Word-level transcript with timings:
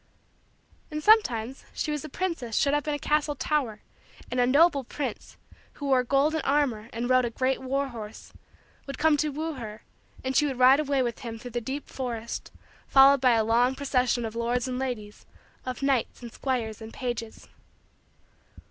And 0.89 1.03
sometimes 1.03 1.63
she 1.75 1.91
was 1.91 2.03
a 2.03 2.09
princess 2.09 2.55
shut 2.55 2.73
up 2.73 2.87
in 2.87 2.93
a 2.95 2.97
castle 2.97 3.35
tower 3.35 3.81
and 4.31 4.39
a 4.39 4.47
noble 4.47 4.83
prince, 4.83 5.37
who 5.73 5.85
wore 5.85 6.03
golden 6.03 6.41
armor 6.41 6.89
and 6.91 7.07
rode 7.07 7.23
a 7.23 7.29
great 7.29 7.61
war 7.61 7.89
horse, 7.89 8.33
would 8.87 8.97
come 8.97 9.15
to 9.17 9.29
woo 9.29 9.53
her 9.53 9.83
and 10.23 10.35
she 10.35 10.47
would 10.47 10.57
ride 10.57 10.79
away 10.79 11.03
with 11.03 11.19
him 11.19 11.37
through 11.37 11.51
the 11.51 11.61
deep 11.61 11.87
forest 11.87 12.51
followed 12.87 13.21
by 13.21 13.33
a 13.33 13.43
long 13.43 13.75
procession 13.75 14.25
of 14.25 14.35
lords 14.35 14.67
and 14.67 14.79
ladies, 14.79 15.27
of 15.67 15.83
knights 15.83 16.23
and 16.23 16.33
squires 16.33 16.81
and 16.81 16.93
pages. 16.93 17.47